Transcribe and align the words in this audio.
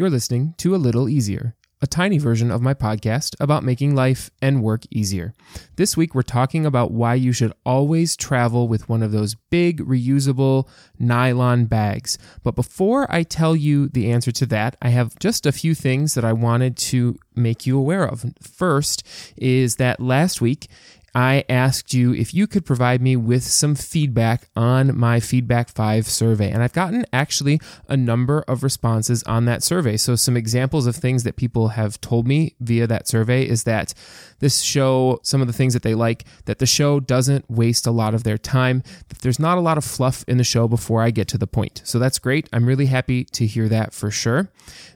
You're 0.00 0.08
listening 0.08 0.54
to 0.56 0.74
A 0.74 0.80
Little 0.80 1.10
Easier, 1.10 1.54
a 1.82 1.86
tiny 1.86 2.16
version 2.16 2.50
of 2.50 2.62
my 2.62 2.72
podcast 2.72 3.36
about 3.38 3.64
making 3.64 3.94
life 3.94 4.30
and 4.40 4.62
work 4.62 4.84
easier. 4.90 5.34
This 5.76 5.94
week, 5.94 6.14
we're 6.14 6.22
talking 6.22 6.64
about 6.64 6.90
why 6.90 7.16
you 7.16 7.34
should 7.34 7.52
always 7.66 8.16
travel 8.16 8.66
with 8.66 8.88
one 8.88 9.02
of 9.02 9.12
those 9.12 9.34
big 9.50 9.80
reusable 9.80 10.66
nylon 10.98 11.66
bags. 11.66 12.16
But 12.42 12.56
before 12.56 13.12
I 13.14 13.24
tell 13.24 13.54
you 13.54 13.88
the 13.88 14.10
answer 14.10 14.32
to 14.32 14.46
that, 14.46 14.74
I 14.80 14.88
have 14.88 15.18
just 15.18 15.44
a 15.44 15.52
few 15.52 15.74
things 15.74 16.14
that 16.14 16.24
I 16.24 16.32
wanted 16.32 16.78
to 16.78 17.18
make 17.36 17.66
you 17.66 17.76
aware 17.76 18.08
of. 18.08 18.24
First 18.40 19.06
is 19.36 19.76
that 19.76 20.00
last 20.00 20.40
week, 20.40 20.68
I 21.14 21.44
asked 21.48 21.92
you 21.92 22.14
if 22.14 22.32
you 22.34 22.46
could 22.46 22.64
provide 22.64 23.02
me 23.02 23.16
with 23.16 23.42
some 23.42 23.74
feedback 23.74 24.48
on 24.54 24.96
my 24.96 25.20
Feedback 25.20 25.68
5 25.68 26.06
survey. 26.06 26.50
And 26.50 26.62
I've 26.62 26.72
gotten 26.72 27.04
actually 27.12 27.60
a 27.88 27.96
number 27.96 28.44
of 28.46 28.62
responses 28.62 29.22
on 29.24 29.44
that 29.46 29.62
survey. 29.62 29.96
So, 29.96 30.16
some 30.16 30.36
examples 30.36 30.86
of 30.86 30.96
things 30.96 31.24
that 31.24 31.36
people 31.36 31.68
have 31.68 32.00
told 32.00 32.26
me 32.26 32.54
via 32.60 32.86
that 32.86 33.08
survey 33.08 33.46
is 33.46 33.64
that 33.64 33.94
this 34.38 34.60
show, 34.60 35.20
some 35.22 35.40
of 35.40 35.46
the 35.46 35.52
things 35.52 35.74
that 35.74 35.82
they 35.82 35.94
like, 35.94 36.24
that 36.44 36.58
the 36.58 36.66
show 36.66 37.00
doesn't 37.00 37.50
waste 37.50 37.86
a 37.86 37.90
lot 37.90 38.14
of 38.14 38.24
their 38.24 38.38
time, 38.38 38.82
that 39.08 39.18
there's 39.18 39.38
not 39.38 39.58
a 39.58 39.62
lot 39.62 39.78
of 39.78 39.84
fluff 39.84 40.24
in 40.28 40.38
the 40.38 40.44
show 40.44 40.68
before 40.68 41.02
I 41.02 41.10
get 41.10 41.28
to 41.28 41.38
the 41.38 41.46
point. 41.46 41.82
So, 41.84 41.98
that's 41.98 42.18
great. 42.18 42.48
I'm 42.52 42.66
really 42.66 42.86
happy 42.86 43.24
to 43.24 43.46
hear 43.46 43.68
that 43.68 43.92
for 43.92 44.10
sure. 44.10 44.50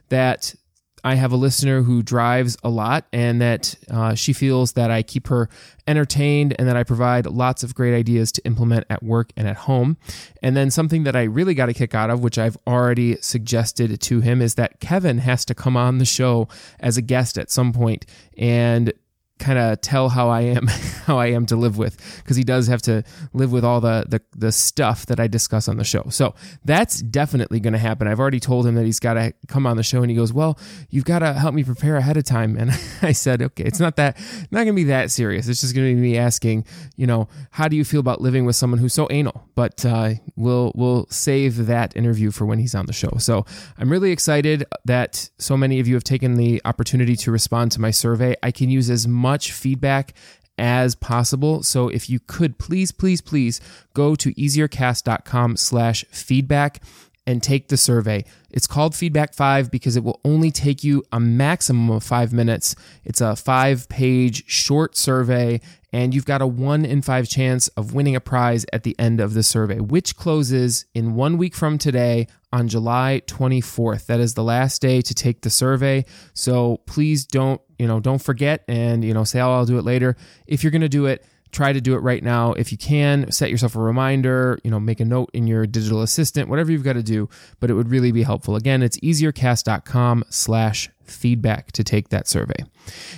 That 0.09 0.55
I 1.05 1.13
have 1.13 1.31
a 1.31 1.35
listener 1.35 1.83
who 1.83 2.01
drives 2.01 2.57
a 2.63 2.69
lot 2.69 3.05
and 3.13 3.39
that 3.39 3.75
uh, 3.91 4.15
she 4.15 4.33
feels 4.33 4.73
that 4.73 4.89
I 4.89 5.03
keep 5.03 5.27
her 5.27 5.49
entertained 5.87 6.55
and 6.57 6.67
that 6.67 6.75
I 6.75 6.83
provide 6.83 7.27
lots 7.27 7.61
of 7.61 7.75
great 7.75 7.95
ideas 7.95 8.31
to 8.33 8.43
implement 8.43 8.87
at 8.89 9.03
work 9.03 9.31
and 9.37 9.47
at 9.47 9.55
home. 9.55 9.97
And 10.41 10.57
then 10.57 10.71
something 10.71 11.03
that 11.03 11.15
I 11.15 11.23
really 11.23 11.53
got 11.53 11.69
a 11.69 11.75
kick 11.75 11.93
out 11.93 12.09
of, 12.09 12.23
which 12.23 12.39
I've 12.39 12.57
already 12.65 13.17
suggested 13.21 14.01
to 14.01 14.21
him, 14.21 14.41
is 14.41 14.55
that 14.55 14.79
Kevin 14.79 15.19
has 15.19 15.45
to 15.45 15.53
come 15.53 15.77
on 15.77 15.99
the 15.99 16.05
show 16.05 16.47
as 16.79 16.97
a 16.97 17.03
guest 17.03 17.37
at 17.37 17.51
some 17.51 17.71
point 17.71 18.07
and 18.35 18.91
kind 19.37 19.59
of 19.59 19.81
tell 19.81 20.09
how 20.09 20.29
I 20.29 20.41
am 20.41 20.67
how 21.05 21.17
I 21.19 21.27
am 21.27 21.45
to 21.47 21.55
live 21.55 21.77
with 21.77 21.97
because 22.23 22.37
he 22.37 22.43
does 22.43 22.67
have 22.67 22.81
to 22.83 23.03
live 23.33 23.51
with 23.51 23.63
all 23.63 23.81
the, 23.81 24.05
the 24.07 24.21
the 24.35 24.51
stuff 24.51 25.05
that 25.07 25.19
I 25.19 25.27
discuss 25.27 25.67
on 25.67 25.77
the 25.77 25.83
show. 25.83 26.05
So 26.09 26.35
that's 26.63 27.01
definitely 27.01 27.59
going 27.59 27.73
to 27.73 27.79
happen. 27.79 28.07
I've 28.07 28.19
already 28.19 28.39
told 28.39 28.65
him 28.65 28.75
that 28.75 28.85
he's 28.85 28.99
got 28.99 29.15
to 29.15 29.33
come 29.47 29.67
on 29.67 29.77
the 29.77 29.83
show 29.83 30.01
and 30.01 30.09
he 30.09 30.15
goes, 30.15 30.31
"Well, 30.31 30.57
you've 30.89 31.05
got 31.05 31.19
to 31.19 31.33
help 31.33 31.53
me 31.53 31.63
prepare 31.63 31.97
ahead 31.97 32.17
of 32.17 32.23
time." 32.23 32.57
And 32.65 32.71
I 33.01 33.11
said, 33.11 33.41
"Okay, 33.41 33.63
it's 33.65 33.79
not 33.79 33.97
that 33.97 34.17
not 34.49 34.59
going 34.63 34.67
to 34.67 34.73
be 34.73 34.85
that 34.85 35.11
serious. 35.11 35.47
It's 35.47 35.61
just 35.61 35.75
going 35.75 35.87
to 35.87 35.95
be 35.95 36.01
me 36.01 36.17
asking, 36.17 36.65
you 36.95 37.05
know, 37.05 37.27
how 37.51 37.67
do 37.67 37.75
you 37.75 37.83
feel 37.83 37.99
about 37.99 38.21
living 38.21 38.45
with 38.45 38.55
someone 38.55 38.79
who's 38.79 38.93
so 38.93 39.07
anal?" 39.11 39.47
But 39.55 39.85
uh, 39.85 40.13
we'll 40.35 40.71
we'll 40.73 41.05
save 41.09 41.67
that 41.67 41.95
interview 41.95 42.31
for 42.31 42.45
when 42.45 42.59
he's 42.59 42.73
on 42.73 42.85
the 42.85 42.93
show. 42.93 43.11
So 43.19 43.45
I'm 43.77 43.91
really 43.91 44.11
excited 44.11 44.65
that 44.85 45.29
so 45.37 45.57
many 45.57 45.79
of 45.79 45.87
you 45.87 45.93
have 45.95 46.03
taken 46.03 46.35
the 46.35 46.61
opportunity 46.65 47.15
to 47.17 47.31
respond 47.31 47.71
to 47.73 47.81
my 47.81 47.91
survey. 47.91 48.35
I 48.41 48.51
can 48.51 48.69
use 48.69 48.89
as 48.89 49.07
feedback 49.51 50.13
as 50.57 50.95
possible. 50.95 51.63
So 51.63 51.89
if 51.89 52.09
you 52.09 52.19
could 52.19 52.57
please, 52.57 52.91
please, 52.91 53.21
please 53.21 53.59
go 53.93 54.15
to 54.15 54.33
easiercast.com 54.33 55.57
slash 55.57 56.05
feedback 56.11 56.81
and 57.27 57.41
take 57.41 57.69
the 57.69 57.77
survey. 57.77 58.23
It's 58.51 58.67
called 58.67 58.95
Feedback 58.95 59.33
5 59.33 59.71
because 59.71 59.97
it 59.97 60.03
will 60.03 60.19
only 60.23 60.51
take 60.51 60.83
you 60.83 61.03
a 61.11 61.19
maximum 61.19 61.89
of 61.89 62.03
five 62.03 62.31
minutes. 62.31 62.75
It's 63.03 63.21
a 63.21 63.35
five 63.35 63.89
page 63.89 64.47
short 64.47 64.95
survey, 64.95 65.59
and 65.91 66.13
you've 66.13 66.25
got 66.25 66.41
a 66.41 66.47
one 66.47 66.85
in 66.85 67.01
five 67.01 67.27
chance 67.27 67.67
of 67.69 67.93
winning 67.93 68.15
a 68.15 68.21
prize 68.21 68.65
at 68.71 68.83
the 68.83 68.95
end 68.99 69.19
of 69.19 69.33
the 69.33 69.43
survey, 69.43 69.79
which 69.79 70.15
closes 70.15 70.85
in 70.93 71.15
one 71.15 71.37
week 71.37 71.55
from 71.55 71.77
today 71.77 72.27
on 72.53 72.67
July 72.67 73.21
24th. 73.25 74.05
That 74.05 74.19
is 74.19 74.35
the 74.35 74.43
last 74.43 74.81
day 74.81 75.01
to 75.01 75.13
take 75.13 75.41
the 75.41 75.49
survey. 75.49 76.05
So 76.33 76.81
please 76.85 77.25
don't, 77.25 77.59
you 77.79 77.87
know, 77.87 77.99
don't 77.99 78.21
forget 78.21 78.63
and, 78.67 79.03
you 79.03 79.13
know, 79.13 79.23
say, 79.23 79.39
oh, 79.39 79.53
I'll 79.53 79.65
do 79.65 79.77
it 79.77 79.85
later. 79.85 80.15
If 80.47 80.63
you're 80.63 80.71
going 80.71 80.81
to 80.81 80.89
do 80.89 81.05
it, 81.05 81.25
try 81.55 81.71
to 81.71 81.79
do 81.79 81.95
it 81.95 81.99
right 81.99 82.21
now. 82.21 82.51
If 82.53 82.71
you 82.71 82.77
can 82.77 83.31
set 83.31 83.49
yourself 83.49 83.75
a 83.75 83.79
reminder 83.79 84.59
you 84.63 84.71
know 84.71 84.79
make 84.79 84.99
a 84.99 85.05
note 85.05 85.29
in 85.33 85.47
your 85.47 85.65
digital 85.65 86.01
assistant 86.01 86.49
whatever 86.49 86.71
you've 86.71 86.83
got 86.83 86.93
to 86.93 87.03
do 87.03 87.29
but 87.61 87.69
it 87.69 87.73
would 87.73 87.89
really 87.89 88.11
be 88.11 88.23
helpful. 88.23 88.55
Again 88.55 88.83
it's 88.83 88.99
easiercast.com 88.99 90.25
slash 90.29 90.89
feedback 91.05 91.71
to 91.71 91.83
take 91.83 92.09
that 92.09 92.27
survey. 92.27 92.65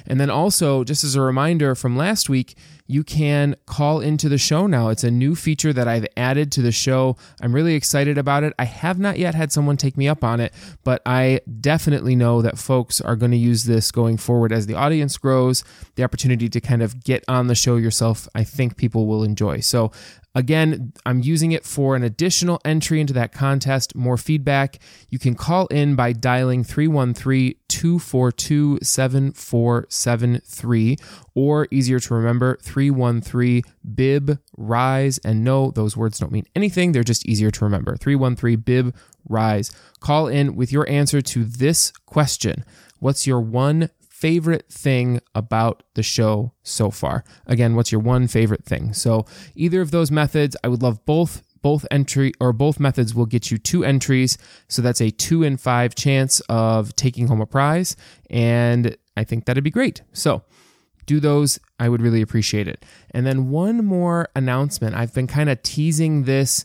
And 0.06 0.20
then 0.20 0.30
also 0.30 0.84
just 0.84 1.04
as 1.04 1.16
a 1.16 1.22
reminder 1.22 1.74
from 1.74 1.98
last 1.98 2.30
week 2.30 2.56
you 2.88 3.04
can 3.04 3.56
call 3.66 4.00
into 4.00 4.30
the 4.30 4.38
show 4.38 4.66
now. 4.66 4.90
It's 4.90 5.04
a 5.04 5.12
new 5.12 5.36
feature 5.36 5.74
that 5.74 5.88
I've 5.88 6.08
added 6.16 6.52
to 6.54 6.62
the 6.62 6.72
show. 6.72 7.18
I'm 7.42 7.54
really 7.54 7.76
excited 7.76 8.18
about 8.18 8.44
it. 8.44 8.54
I 8.58 8.66
have 8.66 8.98
not 8.98 9.20
yet 9.20 9.36
had 9.36 9.52
someone 9.52 9.78
take 9.78 9.98
me 9.98 10.08
up 10.08 10.24
on 10.24 10.40
it, 10.40 10.54
but 10.84 11.02
I 11.06 11.42
definitely 11.60 12.16
know 12.16 12.42
that 12.42 12.58
folks 12.58 13.02
are 13.02 13.16
going 13.16 13.32
to 13.32 13.38
use 13.38 13.66
this 13.66 13.92
going 13.92 14.18
forward 14.18 14.52
as 14.52 14.66
the 14.66 14.76
audience 14.76 15.18
grows. 15.18 15.64
The 15.96 16.04
opportunity 16.04 16.50
to 16.50 16.62
kind 16.62 16.82
of 16.82 17.04
get 17.04 17.24
on 17.28 17.48
the 17.48 17.56
show 17.56 17.76
yourself, 17.76 18.28
I 18.34 18.44
think 18.44 18.78
people 18.78 19.06
will 19.06 19.24
enjoy. 19.24 19.60
So 19.60 19.92
Again, 20.38 20.94
I'm 21.04 21.24
using 21.24 21.52
it 21.52 21.66
for 21.66 21.96
an 21.96 22.04
additional 22.04 22.62
entry 22.64 23.02
into 23.02 23.12
that 23.14 23.32
contest. 23.32 23.96
More 23.96 24.18
feedback. 24.18 24.78
You 25.10 25.18
can 25.18 25.34
call 25.34 25.66
in 25.68 25.96
by 25.96 26.14
dialing 26.14 26.64
313 26.64 27.56
242 27.68 28.78
7473, 28.84 30.98
or 31.34 31.68
easier 31.72 32.00
to 32.00 32.14
remember, 32.14 32.60
313 32.62 32.77
BIB 32.86 34.40
RISE. 34.56 35.18
And 35.20 35.44
no, 35.44 35.72
those 35.72 35.98
words 35.98 36.20
don't 36.20 36.32
mean 36.32 36.46
anything. 36.56 36.92
They're 36.92 37.04
just 37.04 37.26
easier 37.26 37.52
to 37.52 37.66
remember. 37.66 37.96
313 37.98 38.60
BIB 38.60 38.96
RISE. 39.28 39.72
Call 40.00 40.28
in 40.28 40.56
with 40.56 40.72
your 40.72 40.90
answer 40.90 41.22
to 41.22 41.44
this 41.44 41.92
question 42.06 42.64
What's 43.00 43.28
your 43.28 43.40
one 43.40 43.90
favorite 44.10 44.68
thing 44.70 45.22
about 45.36 45.84
the 45.94 46.02
show 46.02 46.54
so 46.64 46.90
far? 46.90 47.24
Again, 47.46 47.76
what's 47.76 47.92
your 47.92 48.02
one 48.02 48.28
favorite 48.28 48.66
thing? 48.66 48.94
So, 48.94 49.26
either 49.56 49.82
of 49.82 49.92
those 49.92 50.10
methods, 50.10 50.56
I 50.64 50.68
would 50.68 50.82
love 50.82 51.06
both. 51.06 51.44
Both 51.64 51.88
entry 51.90 52.32
or 52.40 52.54
both 52.54 52.80
methods 52.80 53.14
will 53.16 53.26
get 53.26 53.52
you 53.52 53.58
two 53.58 53.84
entries. 53.84 54.38
So 54.68 54.82
that's 54.82 55.02
a 55.02 55.10
two 55.10 55.42
in 55.44 55.58
five 55.58 55.96
chance 55.96 56.40
of 56.48 56.96
taking 56.96 57.28
home 57.28 57.42
a 57.42 57.48
prize. 57.48 57.96
And 58.30 58.96
I 59.18 59.24
think 59.24 59.46
that'd 59.46 59.64
be 59.64 59.72
great. 59.72 60.04
So, 60.14 60.44
do 61.08 61.20
those. 61.20 61.60
I 61.80 61.90
would 61.90 62.02
really 62.02 62.22
appreciate 62.22 62.68
it. 62.68 62.86
And 63.12 63.26
then 63.26 63.50
one 63.50 63.84
more 63.84 64.30
announcement. 64.36 64.96
I've 64.96 65.14
been 65.14 65.26
kind 65.26 65.50
of 65.50 65.64
teasing 65.64 66.26
this 66.26 66.64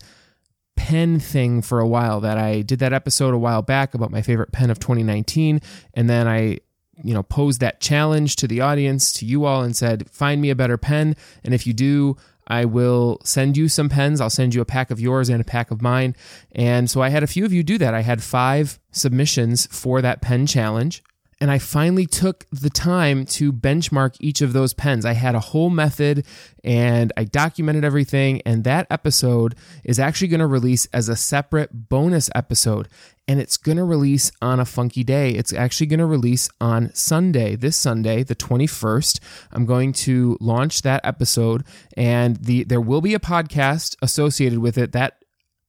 pen 0.77 1.19
thing 1.19 1.63
for 1.63 1.81
a 1.81 1.89
while 1.89 2.21
that 2.21 2.37
I 2.37 2.61
did 2.61 2.81
that 2.81 2.93
episode 2.93 3.33
a 3.33 3.39
while 3.39 3.63
back 3.63 3.95
about 3.95 4.11
my 4.11 4.21
favorite 4.21 4.53
pen 4.53 4.71
of 4.71 4.79
2019 4.79 5.61
and 5.93 6.09
then 6.09 6.27
I 6.27 6.61
you 7.05 7.13
know 7.13 7.23
posed 7.23 7.61
that 7.61 7.79
challenge 7.81 8.37
to 8.37 8.49
the 8.49 8.63
audience 8.63 9.13
to 9.15 9.27
you 9.27 9.45
all 9.45 9.63
and 9.63 9.77
said 9.77 10.09
find 10.11 10.41
me 10.41 10.49
a 10.49 10.57
better 10.57 10.79
pen 10.79 11.15
and 11.45 11.53
if 11.53 11.67
you 11.67 11.75
do 11.75 12.17
I 12.47 12.65
will 12.65 13.21
send 13.23 13.57
you 13.57 13.69
some 13.69 13.89
pens. 13.89 14.21
I'll 14.21 14.29
send 14.29 14.55
you 14.55 14.61
a 14.61 14.67
pack 14.67 14.91
of 14.91 14.99
yours 14.99 15.29
and 15.29 15.41
a 15.41 15.45
pack 15.45 15.71
of 15.71 15.81
mine. 15.81 16.17
And 16.51 16.91
so 16.91 17.01
I 17.01 17.09
had 17.09 17.23
a 17.23 17.29
few 17.29 17.45
of 17.45 17.53
you 17.53 17.63
do 17.63 17.79
that. 17.79 17.95
I 17.95 18.03
had 18.03 18.23
five 18.23 18.81
submissions 18.91 19.67
for 19.67 20.03
that 20.03 20.21
pen 20.21 20.47
challenge 20.47 21.05
and 21.43 21.51
I 21.51 21.59
finally 21.59 22.07
took 22.07 22.47
the 22.53 22.71
time 22.71 23.27
to 23.27 23.53
benchmark 23.53 24.15
each 24.21 24.43
of 24.43 24.53
those 24.53 24.73
pens. 24.73 25.05
I 25.05 25.15
had 25.15 25.35
a 25.35 25.41
whole 25.41 25.71
method 25.71 26.25
and 26.63 27.13
I 27.17 27.25
documented 27.25 27.85
everything. 27.85 28.43
And 28.47 28.63
that 28.63 28.87
episode 28.93 29.57
is 29.83 29.99
actually 29.99 30.29
going 30.29 30.39
to 30.39 30.47
release 30.47 30.87
as 30.93 31.09
a 31.09 31.17
separate 31.17 31.89
bonus 31.89 32.31
episode. 32.33 32.87
And 33.27 33.41
it's 33.41 33.57
going 33.57 33.77
to 33.79 33.83
release 33.83 34.31
on 34.41 34.61
a 34.61 34.65
funky 34.65 35.03
day. 35.03 35.31
It's 35.31 35.53
actually 35.53 35.89
going 35.89 35.99
to 35.99 36.07
release 36.07 36.49
on 36.61 36.95
Sunday, 36.95 37.57
this 37.57 37.77
Sunday, 37.77 38.23
the 38.23 38.37
21st. 38.37 39.19
I'm 39.51 39.67
going 39.67 39.95
to 39.95 40.39
launch 40.41 40.83
that 40.83 41.01
episode 41.03 41.65
and 41.97 42.37
the 42.37 42.63
there 42.63 42.81
will 42.81 43.01
be 43.01 43.15
a 43.15 43.19
podcast 43.19 43.97
associated 44.01 44.61
with 44.61 44.79
it. 44.79 44.93
That 44.93 45.25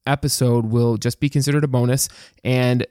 episode 0.05 0.65
will 0.65 0.97
just 0.97 1.19
be 1.19 1.29
considered 1.29 1.63
a 1.63 1.67
bonus 1.67 2.09
and 2.43 2.85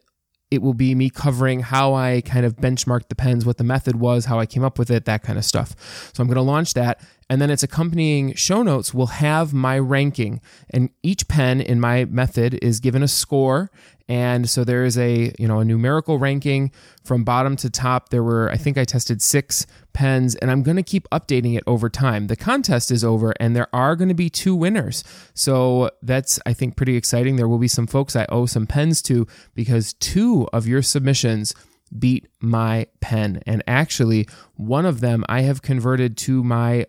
it 0.53 0.61
will 0.61 0.75
be 0.75 0.95
me 0.95 1.09
covering 1.09 1.61
how 1.61 1.95
I 1.95 2.21
kind 2.21 2.45
of 2.45 2.57
benchmarked 2.57 3.09
the 3.09 3.15
pens, 3.15 3.47
what 3.47 3.57
the 3.57 3.65
method 3.65 3.97
was, 3.97 4.27
how 4.27 4.39
I 4.39 4.45
came 4.45 4.63
up 4.63 4.79
with 4.79 4.91
it, 4.91 5.07
that 5.07 5.23
kind 5.23 5.39
of 5.39 5.47
stuff. 5.47 6.11
So 6.13 6.21
I'm 6.21 6.29
going 6.29 6.37
to 6.37 6.43
launch 6.43 6.75
that. 6.75 7.01
And 7.33 7.41
then 7.41 7.49
its 7.49 7.63
accompanying 7.63 8.35
show 8.35 8.63
notes 8.63 8.93
will 8.93 9.07
have 9.07 9.55
my 9.55 9.79
ranking. 9.79 10.43
And 10.69 10.91
each 11.03 11.29
pen 11.29 11.63
in 11.63 11.81
my 11.81 12.05
method 12.05 12.59
is 12.61 12.79
given 12.79 13.03
a 13.03 13.09
score. 13.09 13.71
And 14.07 14.51
so 14.51 14.65
there 14.65 14.85
is 14.85 14.99
a, 14.99 15.33
you 15.39 15.49
know, 15.49 15.61
a 15.61 15.65
numerical 15.65 16.19
ranking 16.19 16.73
from 17.03 17.25
bottom 17.25 17.57
to 17.57 17.71
top. 17.71 18.11
There 18.11 18.23
were, 18.23 18.51
I 18.51 18.59
think 18.59 18.77
I 18.77 18.85
tested 18.85 19.23
six 19.23 19.67
pens, 19.95 20.35
and 20.35 20.51
I'm 20.51 20.63
going 20.63 20.77
to 20.77 20.83
keep 20.83 21.09
updating 21.09 21.57
it 21.57 21.65
over 21.67 21.89
time. 21.89 22.27
The 22.27 22.37
contest 22.37 22.91
is 22.91 23.03
over, 23.03 23.33
and 23.41 23.57
there 23.57 23.75
are 23.75 23.97
going 23.97 24.11
to 24.11 24.15
be 24.15 24.29
two 24.29 24.55
winners. 24.55 25.03
So 25.33 25.91
that's, 26.03 26.39
I 26.45 26.53
think, 26.53 26.77
pretty 26.77 26.99
exciting. 26.99 27.37
There 27.37 27.49
will 27.49 27.57
be 27.57 27.67
some 27.67 27.87
folks 27.87 28.15
I 28.15 28.27
owe 28.29 28.45
some 28.45 28.67
pens 28.67 29.01
to 29.05 29.27
because 29.55 29.95
two 29.95 30.47
of 30.53 30.67
your 30.67 30.83
submissions 30.83 31.55
beat 31.99 32.29
my 32.41 32.89
pen. 33.01 33.43
And 33.47 33.63
actually, 33.67 34.29
one 34.57 34.85
of 34.85 35.01
them 35.01 35.25
I 35.31 35.43
have 35.43 35.63
converted 35.63 36.19
to 36.19 36.45
my 36.45 36.85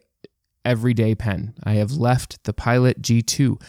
everyday 0.65 1.15
pen. 1.15 1.53
I 1.63 1.73
have 1.73 1.91
left 1.91 2.43
the 2.43 2.53
Pilot 2.53 3.01
G2 3.01 3.61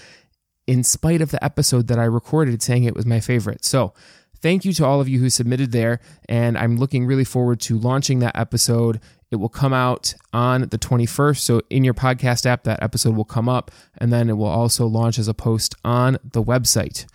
in 0.66 0.82
spite 0.82 1.20
of 1.20 1.30
the 1.30 1.42
episode 1.44 1.88
that 1.88 1.98
I 1.98 2.04
recorded 2.04 2.62
saying 2.62 2.84
it 2.84 2.94
was 2.94 3.06
my 3.06 3.20
favorite. 3.20 3.64
So, 3.64 3.92
thank 4.40 4.64
you 4.64 4.72
to 4.74 4.84
all 4.84 5.00
of 5.00 5.08
you 5.08 5.20
who 5.20 5.30
submitted 5.30 5.72
there. 5.72 6.00
And 6.28 6.56
I'm 6.58 6.76
looking 6.76 7.06
really 7.06 7.24
forward 7.24 7.60
to 7.60 7.78
launching 7.78 8.18
that 8.20 8.36
episode. 8.36 9.00
It 9.30 9.36
will 9.36 9.48
come 9.48 9.72
out 9.72 10.14
on 10.32 10.62
the 10.68 10.78
21st. 10.78 11.38
So, 11.38 11.62
in 11.70 11.84
your 11.84 11.94
podcast 11.94 12.46
app, 12.46 12.64
that 12.64 12.82
episode 12.82 13.16
will 13.16 13.24
come 13.24 13.48
up. 13.48 13.70
And 13.98 14.12
then 14.12 14.28
it 14.28 14.34
will 14.34 14.46
also 14.46 14.86
launch 14.86 15.18
as 15.18 15.28
a 15.28 15.34
post 15.34 15.74
on 15.84 16.18
the 16.22 16.42
website. 16.42 17.06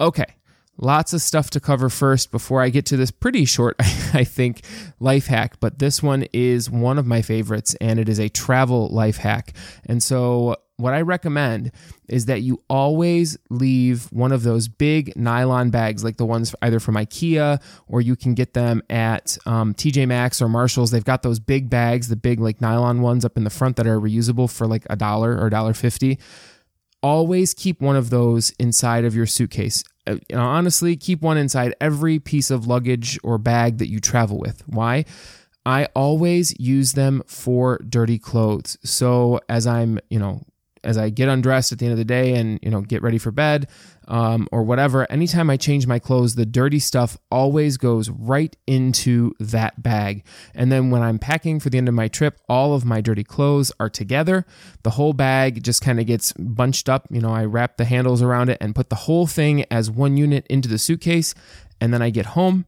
Okay. 0.00 0.37
Lots 0.80 1.12
of 1.12 1.20
stuff 1.20 1.50
to 1.50 1.60
cover 1.60 1.90
first 1.90 2.30
before 2.30 2.62
I 2.62 2.68
get 2.68 2.86
to 2.86 2.96
this 2.96 3.10
pretty 3.10 3.44
short, 3.44 3.74
I 3.80 4.22
think, 4.22 4.62
life 5.00 5.26
hack. 5.26 5.58
But 5.58 5.80
this 5.80 6.02
one 6.02 6.26
is 6.32 6.70
one 6.70 6.98
of 6.98 7.06
my 7.06 7.20
favorites, 7.20 7.74
and 7.80 7.98
it 7.98 8.08
is 8.08 8.20
a 8.20 8.28
travel 8.28 8.88
life 8.88 9.16
hack. 9.16 9.54
And 9.86 10.00
so, 10.00 10.56
what 10.76 10.94
I 10.94 11.00
recommend 11.00 11.72
is 12.08 12.26
that 12.26 12.42
you 12.42 12.62
always 12.70 13.36
leave 13.50 14.04
one 14.12 14.30
of 14.30 14.44
those 14.44 14.68
big 14.68 15.16
nylon 15.16 15.70
bags, 15.70 16.04
like 16.04 16.18
the 16.18 16.24
ones 16.24 16.54
either 16.62 16.78
from 16.78 16.94
IKEA 16.94 17.60
or 17.88 18.00
you 18.00 18.14
can 18.14 18.34
get 18.34 18.54
them 18.54 18.80
at 18.88 19.36
um, 19.44 19.74
TJ 19.74 20.06
Maxx 20.06 20.40
or 20.40 20.48
Marshalls. 20.48 20.92
They've 20.92 21.04
got 21.04 21.22
those 21.22 21.40
big 21.40 21.68
bags, 21.68 22.06
the 22.06 22.14
big 22.14 22.38
like 22.38 22.60
nylon 22.60 23.02
ones 23.02 23.24
up 23.24 23.36
in 23.36 23.42
the 23.42 23.50
front 23.50 23.74
that 23.76 23.88
are 23.88 23.98
reusable 23.98 24.48
for 24.48 24.68
like 24.68 24.86
a 24.88 24.94
dollar 24.94 25.36
or 25.36 25.48
a 25.48 25.50
dollar 25.50 25.74
fifty. 25.74 26.20
Always 27.02 27.54
keep 27.54 27.80
one 27.80 27.96
of 27.96 28.10
those 28.10 28.50
inside 28.60 29.04
of 29.04 29.16
your 29.16 29.26
suitcase. 29.26 29.82
Uh, 30.08 30.16
honestly, 30.34 30.96
keep 30.96 31.20
one 31.20 31.36
inside 31.36 31.74
every 31.80 32.18
piece 32.18 32.50
of 32.50 32.66
luggage 32.66 33.18
or 33.22 33.38
bag 33.38 33.78
that 33.78 33.88
you 33.88 34.00
travel 34.00 34.38
with. 34.38 34.62
Why? 34.66 35.04
I 35.66 35.86
always 35.94 36.58
use 36.58 36.94
them 36.94 37.22
for 37.26 37.78
dirty 37.86 38.18
clothes. 38.18 38.78
So 38.82 39.40
as 39.48 39.66
I'm, 39.66 39.98
you 40.08 40.18
know, 40.18 40.42
as 40.84 40.98
I 40.98 41.10
get 41.10 41.28
undressed 41.28 41.72
at 41.72 41.78
the 41.78 41.86
end 41.86 41.92
of 41.92 41.98
the 41.98 42.04
day 42.04 42.34
and 42.34 42.58
you 42.62 42.70
know 42.70 42.80
get 42.80 43.02
ready 43.02 43.18
for 43.18 43.30
bed 43.30 43.68
um, 44.08 44.48
or 44.50 44.62
whatever, 44.62 45.10
anytime 45.12 45.50
I 45.50 45.58
change 45.58 45.86
my 45.86 45.98
clothes, 45.98 46.34
the 46.34 46.46
dirty 46.46 46.78
stuff 46.78 47.18
always 47.30 47.76
goes 47.76 48.08
right 48.08 48.56
into 48.66 49.34
that 49.38 49.82
bag. 49.82 50.24
And 50.54 50.72
then 50.72 50.90
when 50.90 51.02
I'm 51.02 51.18
packing 51.18 51.60
for 51.60 51.68
the 51.68 51.76
end 51.78 51.88
of 51.88 51.94
my 51.94 52.08
trip, 52.08 52.40
all 52.48 52.74
of 52.74 52.86
my 52.86 53.02
dirty 53.02 53.22
clothes 53.22 53.70
are 53.78 53.90
together. 53.90 54.46
The 54.82 54.90
whole 54.90 55.12
bag 55.12 55.62
just 55.62 55.82
kind 55.82 56.00
of 56.00 56.06
gets 56.06 56.32
bunched 56.32 56.88
up. 56.88 57.06
You 57.10 57.20
know, 57.20 57.32
I 57.32 57.44
wrap 57.44 57.76
the 57.76 57.84
handles 57.84 58.22
around 58.22 58.48
it 58.48 58.58
and 58.62 58.74
put 58.74 58.88
the 58.88 58.96
whole 58.96 59.26
thing 59.26 59.64
as 59.70 59.90
one 59.90 60.16
unit 60.16 60.46
into 60.48 60.68
the 60.68 60.78
suitcase. 60.78 61.34
And 61.80 61.92
then 61.92 62.00
I 62.00 62.08
get 62.08 62.26
home 62.26 62.64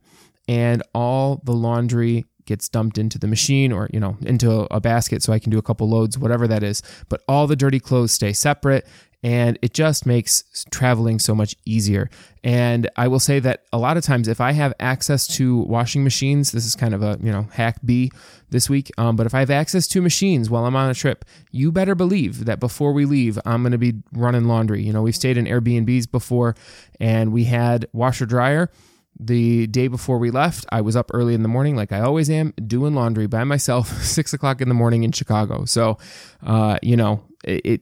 and 0.46 0.82
all 0.94 1.40
the 1.44 1.52
laundry 1.52 2.26
gets 2.50 2.69
dumped 2.69 2.99
into 2.99 3.17
the 3.17 3.29
machine 3.29 3.70
or 3.70 3.88
you 3.93 4.00
know 4.00 4.17
into 4.23 4.67
a, 4.73 4.81
basket 4.81 5.23
so 5.23 5.32
I 5.32 5.38
can 5.38 5.50
do 5.50 5.58
a 5.58 5.62
couple 5.62 5.88
loads 5.88 6.19
whatever 6.19 6.49
that 6.49 6.64
is 6.64 6.82
but 7.08 7.23
all 7.29 7.47
the 7.47 7.55
dirty 7.55 7.79
clothes 7.79 8.12
stay 8.12 8.32
separate 8.32 8.85
and 9.23 9.58
it 9.61 9.75
just 9.75 10.06
makes 10.06 10.64
traveling 10.70 11.19
so 11.19 11.35
much 11.35 11.55
easier. 11.67 12.08
And 12.43 12.88
I 12.97 13.08
will 13.08 13.20
say 13.20 13.38
that 13.41 13.64
a 13.73 13.79
lot 13.79 13.99
of 13.99 14.05
times, 14.05 14.29
if 14.29 14.41
I 14.41 14.52
have 14.52 14.73
access 14.81 15.26
to 15.37 15.58
washing 15.58 16.02
machines, 16.02 16.52
this 16.52 16.64
is 16.64 16.75
kind 16.75 16.94
of 16.94 17.02
a 17.02 17.19
you 17.23 17.31
know 17.31 17.49
hack 17.52 17.76
B 17.85 18.11
this 18.49 18.70
week. 18.70 18.91
Um, 18.97 19.17
but 19.17 19.26
if 19.26 19.35
I 19.35 19.41
have 19.41 19.50
access 19.50 19.87
to 19.88 20.00
machines 20.00 20.49
while 20.49 20.64
I'm 20.64 20.76
on 20.76 20.88
a 20.88 20.94
trip, 20.94 21.25
you 21.50 21.70
better 21.70 21.94
believe 21.94 22.47
that 22.47 22.61
before 22.61 22.93
we 22.93 23.05
leave, 23.05 23.38
I'm 23.44 23.62
going 23.62 23.73
to 23.73 23.79
be 23.79 23.94
running 24.12 24.47
laundry. 24.47 24.82
You 24.82 24.93
know, 24.93 25.02
we've 25.02 25.14
stayed 25.14 25.37
in 25.37 25.44
Airbnbs 25.44 26.11
before, 26.11 26.56
and 26.99 27.31
we 27.32 27.44
had 27.44 27.87
washer 27.93 28.25
dryer 28.25 28.70
the 29.22 29.67
day 29.67 29.88
before 29.88 30.19
we 30.19 30.31
left, 30.31 30.64
I 30.72 30.81
was 30.81 30.96
up 30.96 31.11
early 31.12 31.34
in 31.34 31.43
the 31.43 31.49
morning, 31.49 31.76
like 31.76 31.93
I 31.93 32.00
always 32.00 32.31
am, 32.31 32.55
doing 32.67 32.94
laundry 32.94 33.26
by 33.26 33.44
myself, 33.44 33.88
six 34.02 34.32
o'clock 34.32 34.61
in 34.61 34.69
the 34.69 34.75
morning 34.75 35.02
in 35.05 35.12
Chicago. 35.12 35.67
So, 35.67 35.99
uh, 36.44 36.78
you 36.82 36.96
know, 36.96 37.22
it, 37.44 37.61
it, 37.64 37.81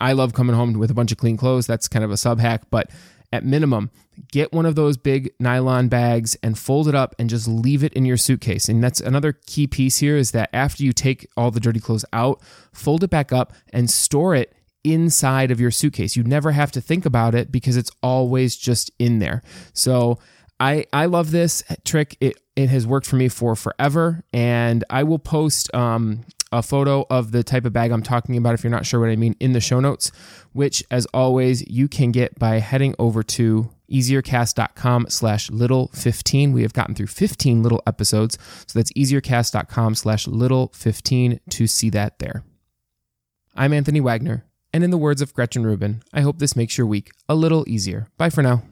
I 0.00 0.12
love 0.12 0.32
coming 0.32 0.56
home 0.56 0.72
with 0.72 0.90
a 0.90 0.94
bunch 0.94 1.12
of 1.12 1.18
clean 1.18 1.36
clothes. 1.36 1.66
That's 1.66 1.86
kind 1.86 2.04
of 2.04 2.10
a 2.10 2.16
sub 2.16 2.40
hack, 2.40 2.62
but 2.70 2.90
at 3.32 3.44
minimum, 3.44 3.90
get 4.32 4.52
one 4.52 4.66
of 4.66 4.74
those 4.74 4.96
big 4.96 5.32
nylon 5.38 5.88
bags 5.88 6.36
and 6.42 6.58
fold 6.58 6.88
it 6.88 6.94
up 6.94 7.14
and 7.18 7.28
just 7.28 7.46
leave 7.46 7.84
it 7.84 7.92
in 7.92 8.06
your 8.06 8.16
suitcase. 8.16 8.68
And 8.68 8.82
that's 8.82 9.00
another 9.00 9.34
key 9.46 9.66
piece 9.66 9.98
here 9.98 10.16
is 10.16 10.30
that 10.32 10.48
after 10.52 10.82
you 10.82 10.92
take 10.92 11.28
all 11.36 11.50
the 11.50 11.60
dirty 11.60 11.78
clothes 11.78 12.04
out, 12.12 12.40
fold 12.72 13.04
it 13.04 13.10
back 13.10 13.32
up 13.32 13.52
and 13.72 13.90
store 13.90 14.34
it 14.34 14.54
inside 14.82 15.50
of 15.50 15.60
your 15.60 15.70
suitcase. 15.70 16.16
You 16.16 16.24
never 16.24 16.52
have 16.52 16.72
to 16.72 16.80
think 16.80 17.04
about 17.04 17.34
it 17.34 17.52
because 17.52 17.76
it's 17.76 17.90
always 18.02 18.56
just 18.56 18.90
in 18.98 19.18
there. 19.18 19.42
So, 19.74 20.18
I 20.60 20.84
I 20.92 21.06
love 21.06 21.30
this 21.30 21.64
trick. 21.84 22.16
It 22.20 22.38
it 22.54 22.68
has 22.68 22.86
worked 22.86 23.06
for 23.06 23.16
me 23.16 23.28
for 23.28 23.56
forever, 23.56 24.22
and 24.32 24.84
I 24.90 25.02
will 25.02 25.18
post 25.18 25.74
um, 25.74 26.26
a 26.52 26.62
photo 26.62 27.06
of 27.08 27.32
the 27.32 27.42
type 27.42 27.64
of 27.64 27.72
bag 27.72 27.90
I'm 27.90 28.02
talking 28.02 28.36
about 28.36 28.54
if 28.54 28.62
you're 28.62 28.70
not 28.70 28.84
sure 28.84 29.00
what 29.00 29.08
I 29.08 29.16
mean 29.16 29.34
in 29.40 29.52
the 29.52 29.60
show 29.60 29.80
notes, 29.80 30.12
which 30.52 30.84
as 30.90 31.06
always 31.06 31.66
you 31.68 31.88
can 31.88 32.12
get 32.12 32.38
by 32.38 32.58
heading 32.58 32.94
over 32.98 33.22
to 33.22 33.70
easiercast.com 33.90 35.06
slash 35.08 35.50
little 35.50 35.88
15 35.94 36.52
we 36.52 36.62
have 36.62 36.72
gotten 36.72 36.94
through 36.94 37.08
15 37.08 37.60
little 37.60 37.82
episodes 37.88 38.38
so 38.68 38.78
that's 38.78 38.92
easiercast.com 38.92 39.96
slash 39.96 40.28
little 40.28 40.70
15 40.74 41.40
to 41.50 41.66
see 41.66 41.90
that 41.90 42.20
there. 42.20 42.44
I'm 43.56 43.72
anthony 43.72 44.00
wagner 44.00 44.44
and 44.72 44.84
in 44.84 44.90
the 44.90 44.96
words 44.96 45.20
of 45.20 45.34
gretchen 45.34 45.66
rubin 45.66 46.04
i 46.12 46.20
hope 46.20 46.38
this 46.38 46.54
makes 46.54 46.78
your 46.78 46.86
week 46.86 47.10
a 47.28 47.34
little 47.34 47.68
easier. 47.68 48.06
Bye 48.16 48.30
for 48.30 48.42
now 48.42 48.62